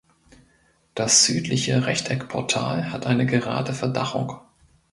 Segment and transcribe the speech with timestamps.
[0.95, 4.39] Das südliche Rechteckportal hat eine gerade Verdachung.